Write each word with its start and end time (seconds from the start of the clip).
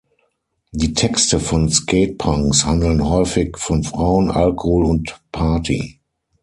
Die 0.71 0.95
Texte 0.95 1.39
von 1.39 1.69
Skate-Punks 1.69 2.65
handeln 2.65 3.07
häufig 3.07 3.55
von 3.59 3.83
Frauen, 3.83 4.31
Alkohol 4.31 4.85
und 4.85 5.21
Party. 5.31 5.99